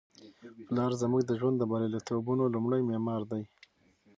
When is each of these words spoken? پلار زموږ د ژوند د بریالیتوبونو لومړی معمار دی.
پلار 0.67 0.91
زموږ 1.01 1.21
د 1.25 1.31
ژوند 1.39 1.55
د 1.59 1.63
بریالیتوبونو 1.71 2.43
لومړی 2.53 2.81
معمار 2.89 3.21
دی. 3.31 3.43